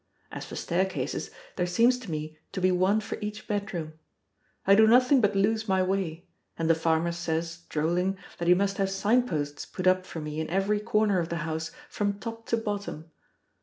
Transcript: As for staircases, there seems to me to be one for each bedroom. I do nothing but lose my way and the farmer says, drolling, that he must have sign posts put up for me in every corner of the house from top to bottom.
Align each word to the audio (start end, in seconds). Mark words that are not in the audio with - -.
As 0.31 0.45
for 0.47 0.55
staircases, 0.55 1.29
there 1.57 1.67
seems 1.67 1.99
to 1.99 2.09
me 2.09 2.35
to 2.53 2.59
be 2.59 2.71
one 2.71 3.01
for 3.01 3.19
each 3.21 3.47
bedroom. 3.47 3.99
I 4.65 4.73
do 4.73 4.87
nothing 4.87 5.21
but 5.21 5.35
lose 5.35 5.67
my 5.67 5.83
way 5.83 6.25
and 6.57 6.67
the 6.67 6.73
farmer 6.73 7.11
says, 7.11 7.65
drolling, 7.69 8.17
that 8.39 8.47
he 8.47 8.55
must 8.55 8.77
have 8.77 8.89
sign 8.89 9.27
posts 9.27 9.63
put 9.67 9.85
up 9.85 10.07
for 10.07 10.19
me 10.19 10.39
in 10.39 10.49
every 10.49 10.79
corner 10.79 11.19
of 11.19 11.29
the 11.29 11.35
house 11.45 11.69
from 11.87 12.17
top 12.17 12.47
to 12.47 12.57
bottom. 12.57 13.11